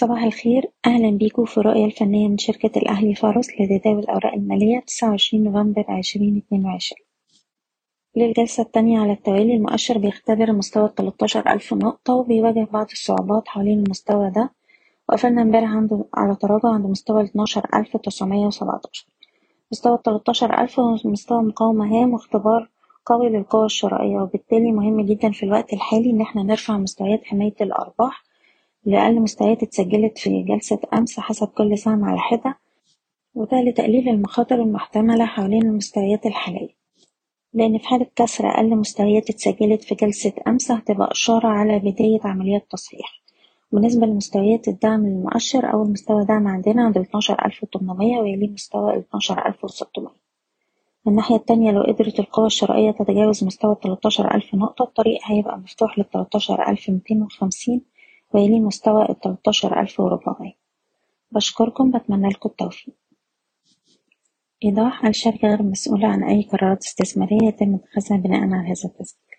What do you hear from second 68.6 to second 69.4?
هذا التسجيل؟